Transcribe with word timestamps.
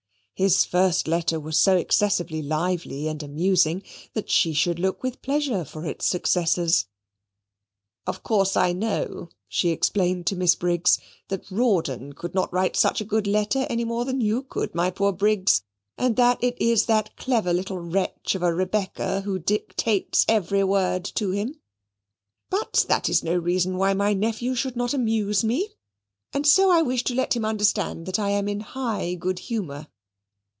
His 0.33 0.65
first 0.65 1.07
letter 1.07 1.39
was 1.39 1.55
so 1.59 1.77
excessively 1.77 2.41
lively 2.41 3.07
and 3.07 3.21
amusing 3.21 3.83
that 4.13 4.27
she 4.27 4.53
should 4.53 4.79
look 4.79 5.03
with 5.03 5.21
pleasure 5.21 5.63
for 5.63 5.85
its 5.85 6.07
successors. 6.07 6.87
"Of 8.07 8.23
course, 8.23 8.57
I 8.57 8.73
know," 8.73 9.29
she 9.47 9.69
explained 9.69 10.25
to 10.25 10.35
Miss 10.35 10.55
Briggs, 10.55 10.97
"that 11.27 11.51
Rawdon 11.51 12.13
could 12.13 12.33
not 12.33 12.51
write 12.51 12.75
such 12.75 12.99
a 13.01 13.05
good 13.05 13.27
letter 13.27 13.67
any 13.69 13.85
more 13.85 14.03
than 14.03 14.19
you 14.19 14.41
could, 14.41 14.73
my 14.73 14.89
poor 14.89 15.11
Briggs, 15.11 15.61
and 15.95 16.15
that 16.15 16.43
it 16.43 16.59
is 16.59 16.87
that 16.87 17.15
clever 17.17 17.53
little 17.53 17.77
wretch 17.77 18.33
of 18.33 18.41
a 18.41 18.51
Rebecca, 18.51 19.21
who 19.21 19.37
dictates 19.37 20.25
every 20.27 20.63
word 20.63 21.05
to 21.05 21.29
him; 21.29 21.61
but 22.49 22.83
that 22.89 23.09
is 23.09 23.23
no 23.23 23.35
reason 23.35 23.77
why 23.77 23.93
my 23.93 24.13
nephew 24.15 24.55
should 24.55 24.75
not 24.75 24.95
amuse 24.95 25.43
me; 25.43 25.69
and 26.33 26.47
so 26.47 26.71
I 26.71 26.81
wish 26.81 27.03
to 27.03 27.13
let 27.13 27.35
him 27.35 27.45
understand 27.45 28.07
that 28.07 28.17
I 28.17 28.31
am 28.31 28.47
in 28.47 28.61
high 28.61 29.13
good 29.13 29.37
humour." 29.37 29.85